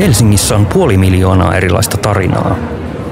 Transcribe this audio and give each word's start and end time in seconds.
Helsingissä 0.00 0.56
on 0.56 0.66
puoli 0.66 0.96
miljoonaa 0.96 1.56
erilaista 1.56 1.96
tarinaa. 1.96 2.56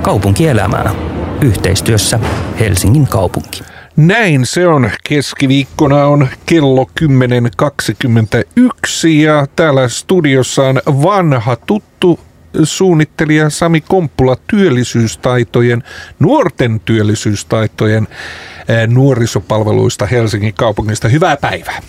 Kaupunkielämää. 0.03 0.95
Yhteistyössä 1.43 2.19
Helsingin 2.61 3.09
kaupunki. 3.09 3.63
Näin 3.97 4.47
se 4.47 4.67
on. 4.67 4.91
Keskiviikkona 5.09 6.05
on 6.05 6.29
kello 6.47 6.91
10.21 7.01 9.09
ja 9.09 9.47
täällä 9.57 9.89
studiossa 9.89 10.63
on 10.63 10.81
vanha 10.87 11.57
tuttu 11.57 12.21
suunnittelija 12.63 13.51
Sami 13.51 13.81
Komppula 13.81 14.37
työllisyystaitojen, 14.47 15.83
nuorten 16.19 16.81
työllisyystaitojen 16.85 18.09
nuorisopalveluista 18.87 20.07
Helsingin 20.07 20.55
kaupungista. 20.55 21.09
Hyvää 21.09 21.37
päivää. 21.37 21.83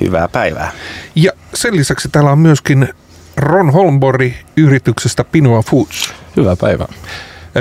Hyvää 0.00 0.28
päivää. 0.28 0.72
Ja 1.14 1.32
sen 1.54 1.76
lisäksi 1.76 2.08
täällä 2.08 2.30
on 2.30 2.38
myöskin 2.38 2.88
Ron 3.36 3.72
Holmbori 3.72 4.34
yrityksestä 4.56 5.24
Pinoa 5.24 5.62
Foods. 5.62 6.14
Hyvää 6.36 6.56
päivää. 6.56 6.88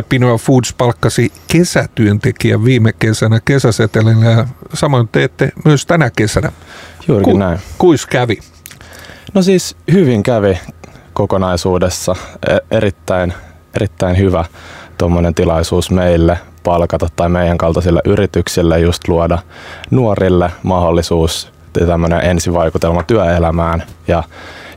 Pinoa 0.10 0.38
Foods 0.38 0.74
palkkasi 0.74 1.32
kesätyöntekijän 1.48 2.66
viime 2.66 2.94
kesänä 3.00 3.40
kesäsetelillä 3.46 4.26
ja 4.26 4.48
samoin 4.74 5.08
teette 5.08 5.52
myös 5.66 5.86
tänä 5.86 6.12
kesänä. 6.16 6.52
Juurikin 7.08 7.34
Ku, 7.34 7.40
näin. 7.40 7.60
Kuis 7.78 8.06
kävi? 8.06 8.40
No 9.34 9.42
siis 9.42 9.76
hyvin 9.92 10.24
kävi 10.24 10.60
kokonaisuudessa. 11.14 12.16
E- 12.50 12.78
erittäin, 12.78 13.34
erittäin 13.76 14.18
hyvä 14.18 14.46
tuommoinen 14.98 15.36
tilaisuus 15.36 15.92
meille 15.92 16.38
palkata 16.64 17.08
tai 17.16 17.30
meidän 17.30 17.58
kaltaisille 17.58 18.02
yrityksille 18.06 18.80
just 18.80 19.08
luoda 19.08 19.40
nuorille 19.92 20.52
mahdollisuus 20.64 21.52
tämmöinen 21.74 22.26
ensivaikutelma 22.26 23.04
työelämään 23.04 23.84
ja 24.08 24.24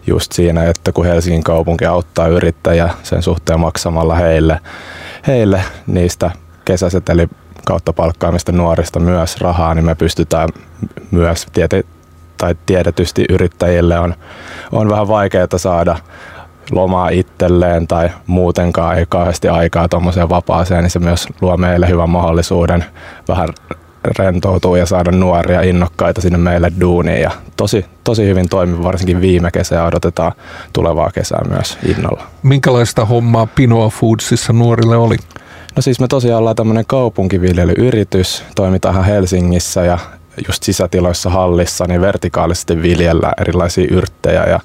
just 0.07 0.33
siinä, 0.33 0.65
että 0.65 0.93
kun 0.93 1.07
Helsingin 1.07 1.45
kaupunki 1.45 1.87
auttaa 1.87 2.27
yrittäjä 2.27 2.89
sen 3.03 3.23
suhteen 3.23 3.61
maksamalla 3.61 4.15
heille, 4.15 4.61
heille 5.27 5.65
niistä 5.87 6.31
kesäseteli 6.65 7.28
kautta 7.67 7.92
palkkaamista 7.92 8.53
nuorista 8.53 9.01
myös 9.01 9.41
rahaa, 9.41 9.75
niin 9.75 9.84
me 9.84 9.95
pystytään 9.95 10.48
myös 11.11 11.47
tiete, 11.53 11.84
tai 12.39 12.56
tiedetysti 12.67 13.25
yrittäjille 13.28 13.98
on, 13.98 14.15
on 14.73 14.91
vähän 14.91 15.09
vaikeaa 15.09 15.47
saada 15.56 15.97
lomaa 16.71 17.09
itselleen 17.09 17.87
tai 17.87 18.11
muutenkaan 18.27 18.98
ei 18.98 19.06
kauheasti 19.09 19.48
aikaa 19.48 19.89
tuommoiseen 19.89 20.28
vapaaseen, 20.28 20.83
niin 20.83 20.91
se 20.91 20.98
myös 20.98 21.28
luo 21.41 21.56
meille 21.56 21.89
hyvän 21.89 22.11
mahdollisuuden 22.11 22.84
vähän 23.28 23.48
rentoutua 24.19 24.78
ja 24.78 24.86
saada 24.86 25.10
nuoria 25.10 25.62
innokkaita 25.62 26.20
sinne 26.20 26.38
meille 26.38 26.72
duuniin. 26.80 27.20
Ja 27.20 27.30
tosi, 27.56 27.84
tosi 28.05 28.27
hyvin 28.27 28.48
toimi 28.48 28.83
varsinkin 28.83 29.20
viime 29.20 29.50
kesä 29.50 29.77
ja 29.77 29.84
odotetaan 29.84 30.33
tulevaa 30.72 31.10
kesää 31.10 31.42
myös 31.48 31.78
innolla. 31.88 32.22
Minkälaista 32.42 33.05
hommaa 33.05 33.47
Pinoa 33.47 33.88
Foodsissa 33.88 34.52
nuorille 34.52 34.97
oli? 34.97 35.16
No 35.77 35.82
siis 35.82 36.00
me 36.00 36.08
tosiaan 36.08 36.38
ollaan 36.38 36.56
tämmöinen 36.56 36.84
kaupunkiviljelyyritys, 36.86 38.44
toimitaan 38.55 39.05
Helsingissä 39.05 39.84
ja 39.84 39.98
just 40.48 40.62
sisätiloissa 40.62 41.30
hallissa, 41.30 41.84
niin 41.88 42.00
vertikaalisesti 42.00 42.82
viljellä 42.82 43.32
erilaisia 43.41 43.86
yrttejä 43.91 44.44
ja 44.44 44.60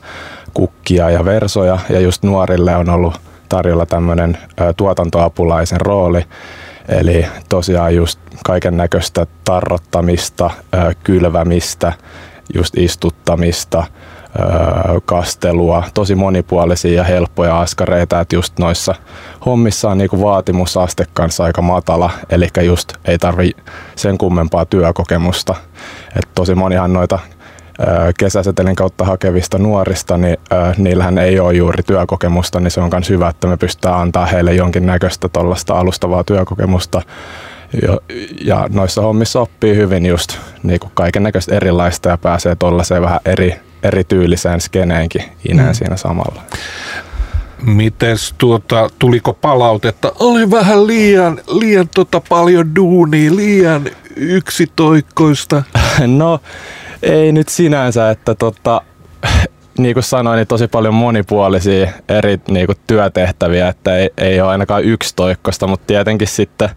kukkia 0.54 1.10
ja 1.10 1.26
versoja. 1.26 1.80
Ja 1.90 2.00
just 2.00 2.24
nuorille 2.24 2.76
on 2.76 2.90
ollut 2.90 3.22
tarjolla 3.50 3.86
tämmöinen 3.86 4.38
tuotantoapulaisen 4.78 5.82
rooli, 5.82 6.26
Eli 6.90 7.26
tosiaan 7.50 7.96
just 7.96 8.20
kaiken 8.46 8.78
näköistä 8.78 9.28
tarrottamista, 9.44 10.50
kylvämistä, 11.04 11.94
just 12.54 12.78
istuttamista, 12.78 13.84
kastelua, 15.06 15.84
tosi 15.94 16.16
monipuolisia 16.16 16.94
ja 16.94 17.04
helppoja 17.04 17.60
askareita, 17.60 18.20
että 18.20 18.36
just 18.36 18.60
noissa 18.60 18.96
hommissa 19.46 19.90
on 19.90 19.98
niinku 19.98 20.22
vaatimusaste 20.22 21.06
kanssa 21.14 21.44
aika 21.44 21.62
matala, 21.62 22.10
eli 22.30 22.48
just 22.62 22.94
ei 23.06 23.18
tarvi 23.18 23.52
sen 23.96 24.18
kummempaa 24.18 24.66
työkokemusta. 24.66 25.56
Et 26.16 26.30
tosi 26.36 26.56
monihan 26.56 26.94
noita 26.94 27.20
kesäsetelin 28.18 28.76
kautta 28.76 29.06
hakevista 29.06 29.58
nuorista, 29.58 30.18
niin 30.18 30.38
niillähän 30.78 31.18
ei 31.18 31.40
ole 31.40 31.54
juuri 31.54 31.84
työkokemusta, 31.84 32.60
niin 32.60 32.72
se 32.72 32.82
on 32.82 32.90
myös 32.94 33.10
hyvä, 33.10 33.30
että 33.30 33.48
me 33.48 33.58
pystytään 33.58 34.00
antaa 34.00 34.26
heille 34.26 34.54
jonkinnäköistä 34.54 35.30
tuollaista 35.30 35.80
alustavaa 35.80 36.24
työkokemusta. 36.24 37.02
Ja, 37.82 37.98
ja 38.46 38.68
noissa 38.74 39.02
hommissa 39.02 39.40
oppii 39.40 39.76
hyvin 39.76 40.06
just 40.06 40.38
niin 40.64 40.80
kaiken 40.94 41.24
näköistä 41.24 41.56
erilaista 41.56 42.10
ja 42.10 42.18
pääsee 42.18 42.56
tuollaiseen 42.56 43.02
vähän 43.02 43.20
eri, 43.26 43.56
erityyliseen 43.84 44.62
skeneenkin 44.62 45.24
ineen 45.50 45.68
mm. 45.68 45.74
siinä 45.74 45.98
samalla. 45.98 46.42
Mites 47.66 48.36
tuota, 48.38 48.90
tuliko 49.00 49.34
palautetta? 49.34 50.12
Oli 50.20 50.52
vähän 50.52 50.88
liian, 50.88 51.40
liian 51.48 51.90
tota 51.96 52.22
paljon 52.30 52.76
duunia, 52.76 53.36
liian 53.36 53.86
yksitoikkoista. 54.16 55.64
no 56.08 56.40
ei 57.04 57.32
nyt 57.32 57.50
sinänsä, 57.50 58.10
että 58.10 58.36
tota, 58.36 58.82
niin 59.78 59.94
kuin 59.94 60.04
sanoin, 60.04 60.38
niin 60.38 60.48
tosi 60.48 60.68
paljon 60.68 60.94
monipuolisia 60.94 61.92
eri 62.10 62.40
niin 62.50 62.66
kuin 62.66 62.78
työtehtäviä, 62.88 63.68
että 63.68 63.98
ei, 63.98 64.10
ei 64.18 64.42
ole 64.42 64.50
ainakaan 64.50 64.84
yksi 64.84 65.16
toikkosta, 65.16 65.68
mutta 65.68 65.88
tietenkin 65.88 66.28
sitten 66.28 66.70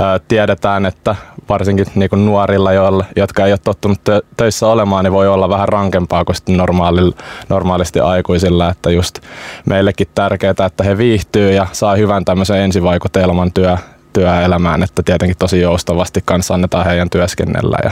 ää, 0.00 0.20
tiedetään, 0.28 0.86
että 0.86 1.16
varsinkin 1.48 1.86
niin 1.94 2.10
kuin 2.10 2.26
nuorilla, 2.26 2.72
joilla, 2.72 3.04
jotka 3.16 3.46
ei 3.46 3.52
ole 3.52 3.58
tottunut 3.64 3.98
tö- 3.98 4.26
töissä 4.36 4.66
olemaan, 4.66 5.04
niin 5.04 5.12
voi 5.12 5.28
olla 5.28 5.48
vähän 5.48 5.68
rankempaa 5.68 6.24
kuin 6.24 6.36
normaali, 6.48 7.12
normaalisti 7.48 8.00
aikuisilla, 8.00 8.70
että 8.70 8.90
just 8.90 9.18
meillekin 9.66 10.08
tärkeää, 10.14 10.66
että 10.66 10.84
he 10.84 10.98
viihtyy 10.98 11.52
ja 11.52 11.66
saa 11.72 11.96
hyvän 11.96 12.24
tämmöisen 12.24 12.60
ensivaikutelman 12.60 13.52
työ, 13.52 13.76
työelämään, 14.18 14.82
että 14.82 15.02
tietenkin 15.02 15.36
tosi 15.38 15.60
joustavasti 15.60 16.20
kanssa 16.24 16.54
annetaan 16.54 16.86
heidän 16.86 17.10
työskennellä 17.10 17.78
ja 17.84 17.90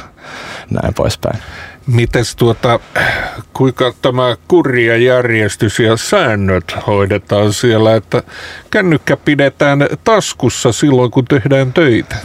näin 0.70 0.94
poispäin. 0.94 1.38
Mites 1.86 2.36
tuota, 2.36 2.80
kuinka 3.52 3.92
tämä 4.02 4.36
kurja 4.48 4.96
järjestys 4.96 5.78
ja 5.78 5.96
säännöt 5.96 6.76
hoidetaan 6.86 7.52
siellä, 7.52 7.94
että 7.96 8.22
kännykkä 8.70 9.16
pidetään 9.16 9.86
taskussa 10.04 10.72
silloin, 10.72 11.10
kun 11.10 11.24
tehdään 11.24 11.72
töitä? 11.72 12.16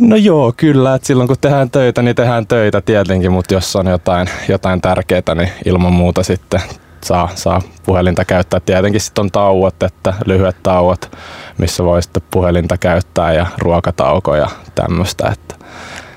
No 0.00 0.16
joo, 0.16 0.52
kyllä, 0.56 0.94
että 0.94 1.06
silloin 1.06 1.28
kun 1.28 1.36
tehdään 1.40 1.70
töitä, 1.70 2.02
niin 2.02 2.16
tehdään 2.16 2.46
töitä 2.46 2.80
tietenkin, 2.80 3.32
mutta 3.32 3.54
jos 3.54 3.76
on 3.76 3.86
jotain, 3.86 4.28
jotain 4.48 4.80
tärkeää, 4.80 5.34
niin 5.34 5.52
ilman 5.64 5.92
muuta 5.92 6.22
sitten 6.22 6.60
saa, 7.04 7.30
saa 7.34 7.62
puhelinta 7.86 8.24
käyttää. 8.24 8.60
Tietenkin 8.60 9.00
sitten 9.00 9.22
on 9.22 9.30
tauot, 9.30 9.82
että 9.82 10.14
lyhyet 10.26 10.62
tauot, 10.62 11.16
missä 11.58 11.84
voi 11.84 12.02
sitten 12.02 12.22
puhelinta 12.30 12.78
käyttää 12.78 13.32
ja 13.32 13.46
ruokatauko 13.58 14.36
ja 14.36 14.48
tämmöistä. 14.74 15.28
Että. 15.32 15.66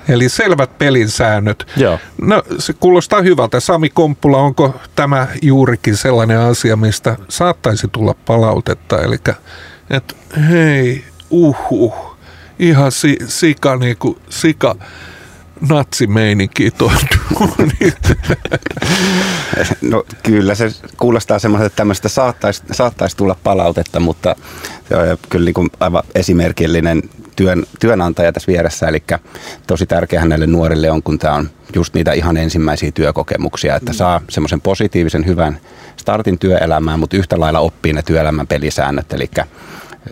Eli 0.08 0.28
selvät 0.28 0.78
pelin 0.78 1.08
säännöt. 1.08 1.66
Joo. 1.76 1.98
No 2.22 2.42
se 2.58 2.72
kuulostaa 2.72 3.22
hyvältä. 3.22 3.60
Sami 3.60 3.88
Komppula, 3.88 4.38
onko 4.38 4.74
tämä 4.96 5.26
juurikin 5.42 5.96
sellainen 5.96 6.38
asia, 6.38 6.76
mistä 6.76 7.16
saattaisi 7.28 7.88
tulla 7.92 8.14
palautetta? 8.26 9.02
Eli 9.02 9.16
että 9.90 10.14
hei, 10.48 11.04
uhu, 11.30 11.94
ihan 12.58 12.92
si, 12.92 13.16
sika, 13.26 13.76
niinku, 13.76 14.18
sika 14.28 14.74
natsimeininki 15.68 16.70
tuon 16.70 16.96
No 19.80 20.04
kyllä 20.22 20.54
se 20.54 20.70
kuulostaa 20.96 21.38
semmoiselta, 21.38 21.66
että 21.66 21.76
tämmöistä 21.76 22.08
saattaisi, 22.08 22.62
saattaisi 22.72 23.16
tulla 23.16 23.36
palautetta, 23.44 24.00
mutta 24.00 24.36
se 24.88 24.96
on 24.96 25.18
kyllä 25.28 25.44
niin 25.44 25.54
kuin 25.54 25.70
aivan 25.80 26.02
esimerkillinen 26.14 27.02
työn, 27.36 27.64
työnantaja 27.80 28.32
tässä 28.32 28.52
vieressä, 28.52 28.88
eli 28.88 29.02
tosi 29.66 29.86
tärkeää 29.86 30.24
näille 30.24 30.46
nuorille 30.46 30.90
on, 30.90 31.02
kun 31.02 31.18
tämä 31.18 31.34
on 31.34 31.50
just 31.74 31.94
niitä 31.94 32.12
ihan 32.12 32.36
ensimmäisiä 32.36 32.92
työkokemuksia, 32.92 33.76
että 33.76 33.92
saa 33.92 34.20
semmoisen 34.30 34.60
positiivisen, 34.60 35.26
hyvän 35.26 35.58
startin 35.96 36.38
työelämään, 36.38 37.00
mutta 37.00 37.16
yhtä 37.16 37.40
lailla 37.40 37.60
oppii 37.60 37.92
ne 37.92 38.02
työelämän 38.02 38.46
pelisäännöt, 38.46 39.12
eli 39.12 39.30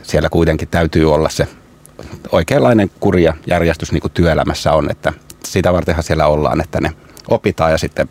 siellä 0.02 0.29
kuitenkin 0.29 0.69
täytyy 0.69 1.12
olla 1.14 1.29
se 1.29 1.49
oikeanlainen 2.32 2.91
kurja 3.00 3.35
järjestys 3.47 3.93
niin 3.93 4.00
kuin 4.00 4.12
työelämässä 4.12 4.73
on, 4.73 4.91
että 4.91 5.12
sitä 5.44 5.72
vartenhan 5.72 6.04
siellä 6.04 6.26
ollaan, 6.26 6.60
että 6.60 6.81
ne 6.81 6.92
opitaan 7.28 7.70
ja 7.70 7.78
sitten 7.78 8.08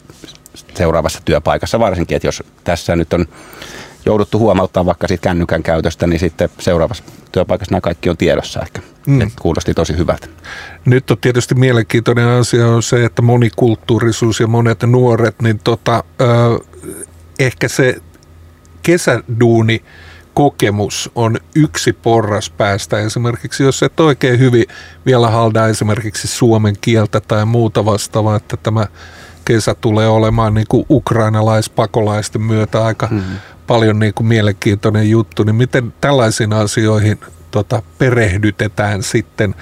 seuraavassa 0.76 1.20
työpaikassa 1.26 1.80
varsinkin, 1.80 2.16
että 2.16 2.28
jos 2.28 2.44
tässä 2.64 2.96
nyt 2.96 3.14
on 3.14 3.26
jouduttu 4.06 4.40
huomauttaa 4.40 4.86
vaikka 4.86 5.08
siitä 5.08 5.22
kännykän 5.22 5.64
käytöstä, 5.64 6.08
niin 6.08 6.20
sitten 6.20 6.50
seuraavassa 6.60 7.04
työpaikassa 7.32 7.72
nämä 7.72 7.82
kaikki 7.82 8.10
on 8.10 8.18
tiedossa 8.18 8.62
ehkä. 8.62 8.82
Mm. 9.08 9.22
Et 9.22 9.30
kuulosti 9.42 9.74
tosi 9.74 9.98
hyvältä. 9.98 10.28
Nyt 10.86 11.12
on 11.12 11.18
tietysti 11.18 11.56
mielenkiintoinen 11.56 12.28
asia 12.28 12.68
on 12.68 12.84
se, 12.84 13.06
että 13.06 13.22
monikulttuurisuus 13.22 14.40
ja 14.40 14.48
monet 14.48 14.84
nuoret, 14.84 15.42
niin 15.42 15.60
tota, 15.64 16.04
ö, 16.22 16.26
ehkä 17.40 17.68
se 17.68 17.96
kesäduuni 18.84 19.84
kokemus 20.34 21.12
on 21.16 21.38
yksi 21.56 21.94
porras 21.94 22.50
päästä. 22.50 23.00
Esimerkiksi 23.00 23.64
jos 23.64 23.84
et 23.84 24.00
oikein 24.00 24.40
hyvin 24.40 24.66
vielä 25.06 25.30
halda 25.30 25.68
esimerkiksi 25.68 26.28
suomen 26.28 26.76
kieltä 26.82 27.20
tai 27.20 27.46
muuta 27.46 27.86
vastaavaa, 27.86 28.36
että 28.36 28.58
tämä 28.58 28.88
kesä 29.46 29.76
tulee 29.76 30.08
olemaan 30.08 30.54
niin 30.54 30.68
kuin 30.70 30.86
ukrainalaispakolaisten 30.90 32.42
myötä 32.42 32.86
aika 32.86 33.08
mm 33.12 33.22
paljon 33.70 34.00
niin 34.00 34.14
kuin 34.14 34.28
mielenkiintoinen 34.28 35.10
juttu, 35.10 35.44
niin 35.44 35.56
miten 35.56 35.94
tällaisiin 36.02 36.54
asioihin 36.54 37.20
tota, 37.52 37.82
perehdytetään 37.98 39.04
sitten 39.04 39.56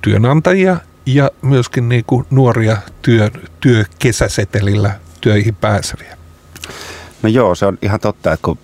työnantajia 0.00 0.76
ja 1.06 1.30
myöskin 1.42 1.88
niin 1.88 2.04
kuin 2.06 2.26
nuoria 2.30 2.76
työ, 3.02 3.30
työkesäsetelillä 3.60 4.90
töihin 5.20 5.54
pääseviä? 5.54 6.16
No 7.22 7.28
joo, 7.28 7.54
se 7.54 7.66
on 7.66 7.78
ihan 7.82 8.00
totta, 8.00 8.32
että 8.32 8.44
kun 8.44 8.58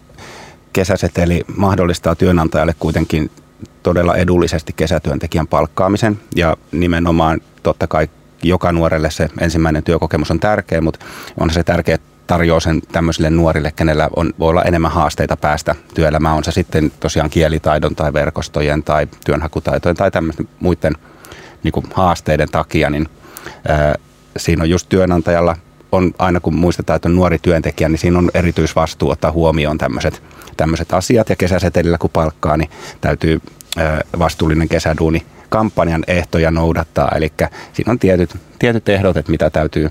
kesäseteli 0.75 1.45
mahdollistaa 1.57 2.15
työnantajalle 2.15 2.75
kuitenkin 2.79 3.31
todella 3.83 4.17
edullisesti 4.17 4.73
kesätyöntekijän 4.73 5.47
palkkaamisen. 5.47 6.21
Ja 6.37 6.57
nimenomaan 6.73 7.41
totta 7.63 7.87
kai 7.87 8.09
joka 8.43 8.73
nuorelle 8.73 9.11
se 9.11 9.29
ensimmäinen 9.41 9.83
työkokemus 9.83 10.31
on 10.31 10.41
tärkeä, 10.41 10.81
mutta 10.81 11.05
on 11.41 11.51
se 11.51 11.65
tärkeä 11.65 11.99
tarjoaa 12.27 12.61
sen 12.61 12.83
tämmöisille 12.93 13.31
nuorille, 13.31 13.73
kenellä 13.77 14.09
on, 14.17 14.33
voi 14.39 14.51
olla 14.51 14.63
enemmän 14.63 14.91
haasteita 14.91 15.37
päästä 15.37 15.75
työelämään, 15.95 16.37
on 16.37 16.45
se 16.45 16.53
sitten 16.53 16.93
tosiaan 17.01 17.31
kielitaidon 17.31 17.95
tai 17.95 18.13
verkostojen 18.13 18.83
tai 18.83 19.09
työnhakutaitojen 19.27 19.97
tai 19.97 20.11
tämmöisten 20.11 20.49
muiden 20.61 20.93
niin 21.63 21.85
haasteiden 21.95 22.49
takia, 22.49 22.91
niin 22.91 23.09
ää, 23.69 23.95
siinä 24.37 24.63
on 24.63 24.71
just 24.71 24.89
työnantajalla 24.89 25.57
on 25.97 26.13
aina 26.19 26.41
kun 26.41 26.55
muistetaan, 26.55 26.97
että 26.97 27.09
on 27.09 27.17
nuori 27.17 27.39
työntekijä, 27.39 27.89
niin 27.89 27.99
siinä 27.99 28.19
on 28.19 28.31
erityisvastuu 28.35 29.11
ottaa 29.11 29.33
huomioon 29.33 29.79
tämmöiset, 29.79 30.23
tämmöiset 30.57 30.93
asiat 30.93 31.29
ja 31.29 31.37
kesäsetelillä 31.37 31.99
kun 31.99 32.11
palkkaa, 32.11 32.57
niin 32.57 32.71
täytyy 33.01 33.41
vastuullinen 34.19 34.69
kesäduuni 34.69 35.27
kampanjan 35.49 36.05
ehtoja 36.07 36.51
noudattaa. 36.51 37.13
Eli 37.17 37.33
siinä 37.73 37.91
on 37.93 37.99
tietyt, 37.99 38.37
tietyt 38.59 38.89
ehdot, 38.89 39.17
että 39.17 39.31
mitä 39.33 39.51
täytyy 39.51 39.91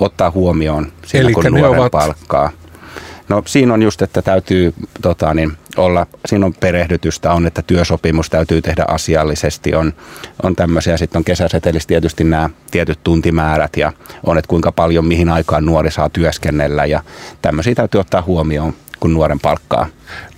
ottaa 0.00 0.30
huomioon 0.30 0.92
siinä, 1.06 1.30
kun 1.32 1.44
nuoren 1.44 1.80
ovat... 1.80 1.92
palkkaa. 1.92 2.50
No 3.28 3.42
siinä 3.46 3.74
on 3.74 3.82
just, 3.82 4.02
että 4.02 4.22
täytyy 4.22 4.74
tota, 5.02 5.34
niin, 5.34 5.52
olla, 5.76 6.06
siinä 6.26 6.46
on 6.46 6.54
perehdytystä, 6.54 7.32
on, 7.32 7.46
että 7.46 7.62
työsopimus 7.62 8.30
täytyy 8.30 8.62
tehdä 8.62 8.84
asiallisesti, 8.88 9.74
on, 9.74 9.92
on 10.42 10.56
tämmöisiä, 10.56 10.96
sitten 10.96 11.18
on 11.18 11.24
kesäsetelissä 11.24 11.86
tietysti 11.86 12.24
nämä 12.24 12.50
tietyt 12.70 12.98
tuntimäärät 13.04 13.76
ja 13.76 13.92
on, 14.26 14.38
että 14.38 14.48
kuinka 14.48 14.72
paljon, 14.72 15.06
mihin 15.06 15.28
aikaan 15.28 15.66
nuori 15.66 15.90
saa 15.90 16.08
työskennellä 16.10 16.86
ja 16.86 17.02
tämmöisiä 17.42 17.74
täytyy 17.74 18.00
ottaa 18.00 18.22
huomioon, 18.22 18.74
kun 19.00 19.14
nuoren 19.14 19.40
palkkaa. 19.40 19.86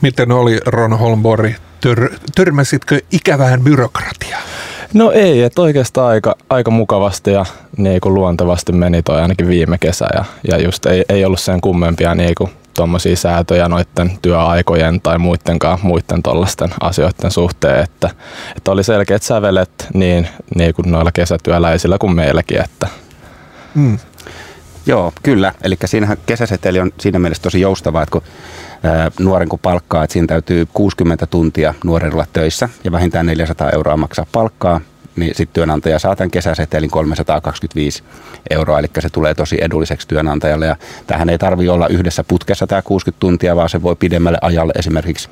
Miten 0.01 0.33
oli 0.33 0.61
Ron 0.67 0.99
Holmborg, 0.99 1.53
tör, 1.81 2.11
törmäsitkö 2.35 3.01
ikävään 3.13 3.61
byrokratiaan? 3.61 4.43
No 4.95 5.11
ei, 5.11 5.43
että 5.43 5.63
oikeastaan 5.63 6.09
aika, 6.09 6.37
aika 6.51 6.71
mukavasti 6.71 7.31
ja 7.31 7.45
niin 7.77 8.01
kuin 8.01 8.15
luontevasti 8.15 8.73
meni 8.73 9.03
toi 9.03 9.21
ainakin 9.21 9.49
viime 9.49 9.79
kesä 9.79 10.07
ja, 10.15 10.25
ja 10.49 10.63
just 10.65 10.87
ei, 10.87 11.05
ei 11.09 11.25
ollut 11.25 11.41
sen 11.41 11.61
kummempia 11.61 12.15
niin 12.15 12.35
kuin 12.39 12.51
tuommoisia 12.79 13.17
säätöjä 13.17 13.69
noiden 13.69 14.19
työaikojen 14.23 15.01
tai 15.01 15.19
muidenkaan 15.19 15.79
muiden 15.83 16.23
tuollaisten 16.23 16.71
asioiden 16.81 17.31
suhteen, 17.31 17.83
että, 17.85 18.11
että 18.57 18.71
oli 18.71 18.85
selkeät 18.85 19.23
sävelet 19.23 19.89
niin, 19.95 20.29
niin 20.55 20.75
kuin 20.75 20.91
noilla 20.91 21.13
kesätyöläisillä 21.13 21.99
kuin 21.99 22.15
meilläkin. 22.15 22.61
Että. 22.65 22.89
Mm. 23.75 23.99
Joo, 24.87 25.13
kyllä. 25.23 25.53
Eli 25.63 25.77
siinähän 25.85 26.17
kesäseteli 26.27 26.81
on 26.81 26.93
siinä 27.01 27.19
mielessä 27.19 27.43
tosi 27.43 27.61
joustavaa, 27.61 28.03
että 28.03 28.13
kun 28.13 28.23
nuoren 29.21 29.49
kun 29.49 29.59
palkkaa, 29.59 30.05
että 30.05 30.13
siinä 30.13 30.27
täytyy 30.27 30.67
60 30.73 31.27
tuntia 31.27 31.75
nuoren 31.85 32.13
olla 32.13 32.27
töissä 32.33 32.69
ja 32.85 32.93
vähintään 32.93 33.27
400 33.27 33.71
euroa 33.71 33.97
maksaa 33.97 34.27
palkkaa, 34.33 34.81
niin 35.19 35.35
sitten 35.35 35.55
työnantaja 35.55 35.99
saa 35.99 36.17
tämän 36.17 36.31
kesäsetelin 36.31 36.91
325 36.91 38.03
euroa, 38.51 38.79
eli 38.79 38.87
se 38.99 39.09
tulee 39.11 39.35
tosi 39.35 39.59
edulliseksi 39.61 40.09
työnantajalle. 40.09 40.67
Ja 40.67 40.77
tähän 41.07 41.29
ei 41.29 41.39
tarvi 41.39 41.69
olla 41.69 41.89
yhdessä 41.89 42.25
putkessa 42.25 42.67
tämä 42.67 42.83
60 42.83 43.21
tuntia, 43.21 43.57
vaan 43.57 43.69
se 43.69 43.83
voi 43.83 43.97
pidemmälle 43.97 44.39
ajalle 44.43 44.73
esimerkiksi 44.79 45.29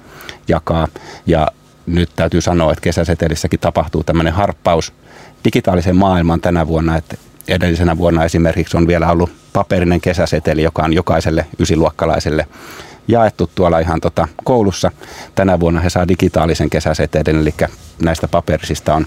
jakaa. 0.49 0.89
Ja 1.27 1.49
nyt 1.87 2.11
täytyy 2.17 2.41
sanoa, 2.41 2.73
että 2.73 2.83
kesäsetelissäkin 2.83 3.61
tapahtuu 3.61 4.05
tämmöinen 4.05 4.33
harppaus 4.33 4.93
digitaalisen 5.45 5.97
maailman 5.97 6.41
tänä 6.41 6.67
vuonna, 6.67 6.97
että 6.97 7.17
edellisenä 7.49 7.99
vuonna 7.99 8.25
esimerkiksi 8.25 8.77
on 8.77 8.87
vielä 8.87 9.11
ollut 9.11 9.31
paperinen 9.53 10.01
kesäseteli, 10.01 10.63
joka 10.63 10.83
on 10.83 10.93
jokaiselle 10.93 11.47
ysiluokkalaiselle 11.59 12.47
jaettu 13.09 13.51
tuolla 13.55 13.79
ihan 13.79 14.01
tota 14.01 14.29
koulussa. 14.45 14.91
Tänä 15.35 15.61
vuonna 15.61 15.81
he 15.81 15.91
saa 15.91 16.09
digitaalisen 16.09 16.71
kesäsetelin, 16.71 17.37
eli 17.37 17.55
näistä 18.03 18.29
paperisista 18.29 18.95
on 18.95 19.07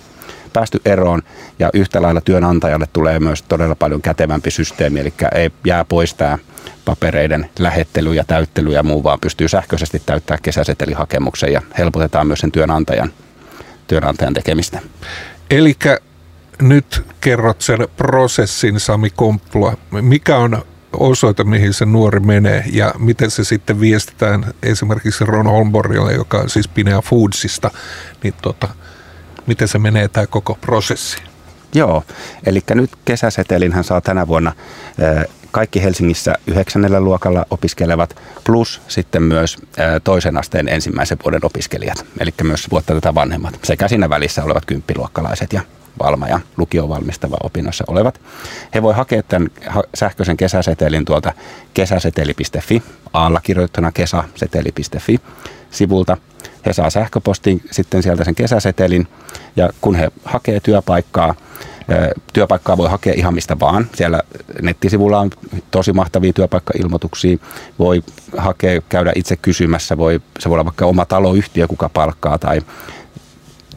päästy 0.50 0.82
eroon 0.86 1.22
ja 1.60 1.70
yhtä 1.74 2.02
lailla 2.02 2.22
työnantajalle 2.22 2.88
tulee 2.94 3.20
myös 3.20 3.42
todella 3.42 3.76
paljon 3.76 4.02
kätevämpi 4.02 4.52
systeemi, 4.52 5.00
eli 5.00 5.14
ei 5.36 5.52
jää 5.66 5.86
pois 5.86 6.14
tämä 6.14 6.38
papereiden 6.86 7.50
lähettely 7.60 8.14
ja 8.14 8.24
täyttely 8.24 8.74
ja 8.74 8.84
muu, 8.84 9.04
vaan 9.04 9.20
pystyy 9.20 9.48
sähköisesti 9.48 10.02
täyttämään 10.06 10.42
kesäsetelihakemuksen 10.42 11.54
ja 11.54 11.62
helpotetaan 11.78 12.28
myös 12.28 12.40
sen 12.40 12.52
työnantajan, 12.52 13.14
työnantajan 13.88 14.34
tekemistä. 14.34 14.80
Eli 15.50 15.76
nyt 16.62 17.04
kerrot 17.22 17.62
sen 17.62 17.88
prosessin, 17.98 18.80
Sami 18.80 19.10
Komppula. 19.10 19.78
Mikä 19.92 20.38
on 20.38 20.66
osoite, 20.94 21.44
mihin 21.44 21.74
se 21.74 21.86
nuori 21.86 22.20
menee 22.20 22.64
ja 22.74 22.94
miten 22.98 23.32
se 23.32 23.44
sitten 23.44 23.80
viestitään 23.80 24.46
esimerkiksi 24.64 25.26
Ron 25.26 25.48
Holmborgille, 25.48 26.14
joka 26.14 26.38
on 26.38 26.50
siis 26.50 26.68
Pinea 26.68 27.02
Foodsista, 27.02 27.72
niin 28.24 28.34
tota, 28.42 28.68
miten 29.48 29.68
se 29.68 29.80
menee 29.80 30.08
tämä 30.08 30.28
koko 30.28 30.58
prosessi? 30.62 31.18
Joo, 31.74 32.04
eli 32.46 32.62
nyt 32.74 32.92
kesäsetelin 33.06 33.74
hän 33.74 33.84
saa 33.84 34.02
tänä 34.02 34.28
vuonna 34.28 34.54
kaikki 35.52 35.84
Helsingissä 35.84 36.36
yhdeksännellä 36.48 37.02
luokalla 37.02 37.46
opiskelevat, 37.50 38.22
plus 38.44 38.82
sitten 38.88 39.24
myös 39.24 39.58
toisen 40.04 40.38
asteen 40.38 40.70
ensimmäisen 40.70 41.18
vuoden 41.24 41.46
opiskelijat, 41.46 42.06
eli 42.20 42.34
myös 42.44 42.72
vuotta 42.72 42.94
tätä 42.94 43.16
vanhemmat, 43.16 43.60
sekä 43.64 43.88
siinä 43.88 44.10
välissä 44.10 44.44
olevat 44.44 44.66
kymppiluokkalaiset 44.66 45.54
ja 45.54 45.62
Valma 46.04 46.28
ja 46.28 46.40
lukio 46.58 46.90
valmistava 46.90 47.38
opinnossa 47.44 47.84
olevat. 47.88 48.22
He 48.74 48.82
voi 48.82 48.94
hakea 48.94 49.24
tämän 49.24 49.50
sähköisen 49.94 50.38
kesäsetelin 50.38 51.06
tuolta 51.06 51.34
kesäseteli.fi, 51.74 52.84
alla 53.14 53.42
kirjoittuna 53.44 53.92
kesäseteli.fi 53.92 55.20
sivulta. 55.72 56.18
He 56.66 56.74
saa 56.74 56.90
sähköpostiin 56.90 57.62
sitten 57.72 58.04
sieltä 58.04 58.24
sen 58.24 58.36
kesäsetelin 58.36 59.08
ja 59.56 59.70
kun 59.82 59.96
he 59.96 60.12
hakee 60.26 60.60
työpaikkaa, 60.60 61.36
työpaikkaa 62.34 62.78
voi 62.78 62.90
hakea 62.90 63.14
ihan 63.18 63.34
mistä 63.34 63.60
vaan. 63.60 63.88
Siellä 63.96 64.22
nettisivulla 64.62 65.20
on 65.20 65.30
tosi 65.72 65.94
mahtavia 65.94 66.34
työpaikkailmoituksia. 66.34 67.38
Voi 67.80 68.04
hakea, 68.38 68.82
käydä 68.90 69.12
itse 69.16 69.36
kysymässä. 69.36 69.98
Voi, 69.98 70.22
se 70.40 70.50
voi 70.50 70.56
olla 70.56 70.66
vaikka 70.66 70.86
oma 70.86 71.06
taloyhtiö, 71.06 71.68
kuka 71.68 71.90
palkkaa 71.90 72.38
tai 72.38 72.62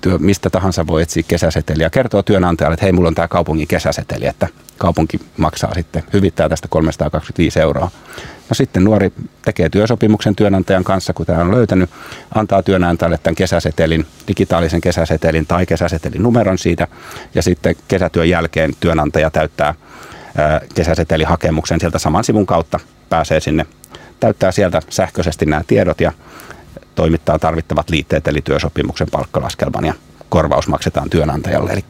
työ, 0.03 0.19
mistä 0.19 0.51
tahansa 0.51 0.87
voi 0.87 1.03
etsiä 1.03 1.23
kesäseteliä. 1.29 1.91
Kertoo 1.91 2.23
työnantajalle, 2.23 2.75
että 2.75 2.87
hei, 2.87 2.93
mulla 2.93 3.09
on 3.09 3.15
tämä 3.15 3.29
kaupungin 3.29 3.69
kesäseteli, 3.69 4.27
että 4.27 4.49
kaupunki 4.79 5.21
maksaa 5.37 5.75
sitten, 5.75 6.03
hyvittää 6.13 6.49
tästä 6.49 6.69
325 6.69 7.61
euroa. 7.61 7.91
No 8.49 8.55
sitten 8.55 8.85
nuori 8.85 9.13
tekee 9.45 9.69
työsopimuksen 9.69 10.37
työnantajan 10.37 10.85
kanssa, 10.85 11.13
kun 11.13 11.27
tämä 11.27 11.41
on 11.41 11.51
löytänyt, 11.51 11.91
antaa 12.35 12.63
työnantajalle 12.63 13.19
tämän 13.23 13.35
kesäsetelin, 13.35 14.07
digitaalisen 14.29 14.81
kesäsetelin 14.81 15.47
tai 15.47 15.67
kesäsetelin 15.67 16.23
numeron 16.23 16.59
siitä, 16.59 16.89
ja 17.35 17.43
sitten 17.43 17.77
kesätyön 17.89 18.29
jälkeen 18.29 18.73
työnantaja 18.81 19.31
täyttää 19.31 19.75
kesäsetelihakemuksen 20.75 21.81
sieltä 21.81 21.99
saman 21.99 22.25
sivun 22.25 22.47
kautta, 22.47 22.81
pääsee 23.09 23.41
sinne, 23.41 23.67
täyttää 24.21 24.53
sieltä 24.53 24.83
sähköisesti 24.89 25.47
nämä 25.47 25.63
tiedot 25.67 26.01
ja 26.01 26.13
toimittaa 26.95 27.39
tarvittavat 27.39 27.91
liitteet 27.91 28.29
eli 28.29 28.41
työsopimuksen 28.41 29.09
palkkalaskelman 29.13 29.85
ja 29.85 29.95
korvaus 30.29 30.69
maksetaan 30.69 31.11
työnantajalle. 31.11 31.73
Eli 31.73 31.85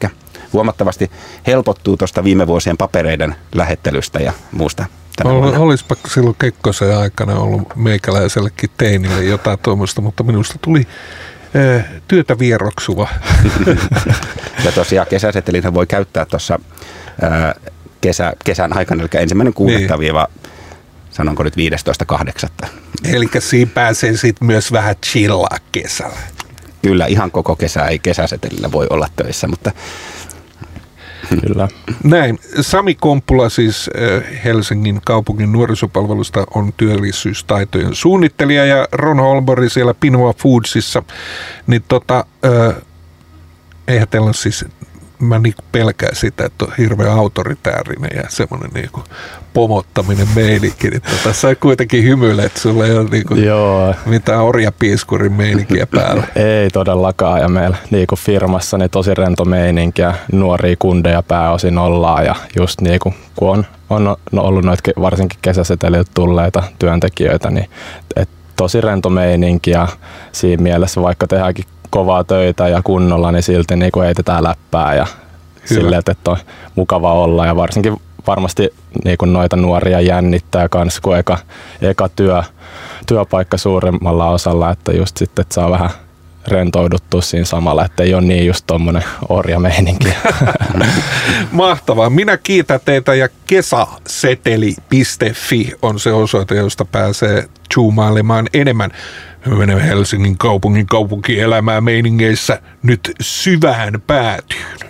huomattavasti 0.53 1.11
helpottuu 1.47 1.97
tuosta 1.97 2.23
viime 2.23 2.47
vuosien 2.47 2.77
papereiden 2.77 3.35
lähettelystä 3.55 4.19
ja 4.19 4.33
muusta. 4.51 4.85
Ol, 5.23 5.53
olisipa 5.57 5.95
silloin 6.07 6.35
Kekkosen 6.39 6.97
aikana 6.97 7.35
ollut 7.35 7.75
meikäläisellekin 7.75 8.69
teinille 8.77 9.23
jotain 9.23 9.59
tuommoista, 9.59 10.01
mutta 10.01 10.23
minusta 10.23 10.55
tuli 10.61 10.87
ää, 11.55 11.83
työtä 12.07 12.39
vieroksuva. 12.39 13.07
ja 14.65 14.71
tosiaan 14.71 15.07
kesäsetelin 15.07 15.73
voi 15.73 15.87
käyttää 15.87 16.25
tuossa 16.25 16.59
kesä, 18.01 18.33
kesän 18.45 18.77
aikana, 18.77 19.01
eli 19.01 19.21
ensimmäinen 19.21 19.53
kuudetta 19.53 19.97
niin 19.97 20.13
sanonko 21.11 21.43
nyt 21.43 21.53
15.8. 22.63 22.67
Eli 23.03 23.29
siinä 23.39 23.71
pääsee 23.73 24.17
sitten 24.17 24.47
myös 24.47 24.71
vähän 24.71 24.95
chillaa 25.05 25.57
kesällä. 25.71 26.19
Kyllä, 26.81 27.05
ihan 27.05 27.31
koko 27.31 27.55
kesä 27.55 27.85
ei 27.85 27.99
kesäsetelillä 27.99 28.71
voi 28.71 28.87
olla 28.89 29.07
töissä, 29.15 29.47
mutta 29.47 29.71
Kyllä. 31.41 31.67
Näin. 32.03 32.39
Sami 32.61 32.95
Komppula 32.95 33.49
siis 33.49 33.89
äh, 33.97 34.43
Helsingin 34.43 35.01
kaupungin 35.05 35.51
nuorisopalvelusta 35.51 36.45
on 36.55 36.73
työllisyystaitojen 36.77 37.95
suunnittelija 37.95 38.65
ja 38.65 38.87
Ron 38.91 39.19
Holmborg 39.19 39.69
siellä 39.69 39.93
Pinoa 39.93 40.33
Foodsissa. 40.33 41.03
Niin 41.67 41.83
tota, 41.87 42.25
äh, 42.45 42.75
eihän 43.87 44.07
teillä 44.07 44.25
ole 44.25 44.33
siis, 44.33 44.65
mä 45.19 45.39
niinku 45.39 45.61
pelkään 45.71 46.15
sitä, 46.15 46.45
että 46.45 46.65
on 46.65 46.73
hirveän 46.77 47.17
autoritäärinen 47.17 48.11
ja 48.15 48.23
semmoinen 48.29 48.71
niinku 48.73 49.03
pomottaminen 49.53 50.27
meininki, 50.35 50.89
niin 50.89 51.01
tota, 51.01 51.33
sä 51.33 51.55
kuitenkin 51.55 52.03
hymyilet, 52.03 52.57
sulla 52.57 52.85
ei 52.85 52.97
ole 52.97 53.09
niinku 53.09 53.35
Joo, 53.35 53.93
mitään 54.05 54.41
orjapiiskurin 54.41 55.33
meininkiä 55.33 55.87
päällä. 55.87 56.23
ei 56.63 56.69
todellakaan. 56.69 57.41
Ja 57.41 57.49
meillä 57.49 57.77
niinku 57.91 58.15
firmassa 58.15 58.77
niin 58.77 58.89
tosi 58.89 59.13
rento 59.13 59.45
meininki 59.45 60.01
ja 60.01 60.13
nuoria 60.31 60.75
kundeja 60.79 61.23
pääosin 61.23 61.77
ollaan. 61.77 62.25
Ja 62.25 62.35
just 62.57 62.81
niinku, 62.81 63.13
kun 63.35 63.49
on, 63.49 63.65
on 63.89 64.17
ollut 64.33 64.65
noita 64.65 64.89
ke- 64.89 65.01
varsinkin 65.01 65.39
kesäseteliltä 65.41 66.11
tulleita 66.13 66.63
työntekijöitä, 66.79 67.49
niin 67.49 67.69
et 68.15 68.29
tosi 68.55 68.81
rento 68.81 69.09
meininki 69.09 69.71
ja 69.71 69.87
siinä 70.31 70.63
mielessä 70.63 71.01
vaikka 71.01 71.27
tehdäänkin 71.27 71.65
kovaa 71.89 72.23
töitä 72.23 72.67
ja 72.67 72.81
kunnolla, 72.83 73.31
niin 73.31 73.43
silti 73.43 73.75
niinku 73.75 73.99
heitetään 74.01 74.43
läppää 74.43 74.95
ja 74.95 75.07
silleen, 75.65 76.03
että 76.07 76.31
on 76.31 76.37
mukava 76.75 77.13
olla 77.13 77.45
ja 77.45 77.55
varsinkin 77.55 78.01
varmasti 78.27 78.73
niin 79.05 79.17
kuin 79.17 79.33
noita 79.33 79.55
nuoria 79.55 80.01
jännittää 80.01 80.69
kans, 80.69 80.99
kun 80.99 81.17
eka, 81.17 81.37
eka 81.81 82.09
työ, 82.09 82.43
työpaikka 83.07 83.57
suurimmalla 83.57 84.29
osalla, 84.29 84.71
että 84.71 84.91
just 84.91 85.17
sitten, 85.17 85.41
että 85.41 85.53
saa 85.53 85.71
vähän 85.71 85.89
rentouduttua 86.47 87.21
siinä 87.21 87.45
samalla, 87.45 87.85
että 87.85 88.03
ei 88.03 88.13
ole 88.13 88.21
niin 88.21 88.45
just 88.45 88.63
tommonen 88.67 89.03
orjameininki. 89.29 90.13
Mahtavaa. 91.51 92.09
Minä 92.09 92.37
kiitän 92.37 92.79
teitä 92.85 93.15
ja 93.15 93.29
kesäseteli.fi 93.47 95.71
on 95.81 95.99
se 95.99 96.13
osoite, 96.13 96.55
josta 96.55 96.85
pääsee 96.85 97.49
zoomailemaan 97.73 98.49
enemmän 98.53 98.91
menemme 99.45 99.87
Helsingin 99.87 100.37
kaupungin 100.37 100.85
kaupunkielämää 100.85 101.81
meiningeissä 101.81 102.61
nyt 102.83 103.11
syvään 103.21 104.01
päätyyn. 104.07 104.83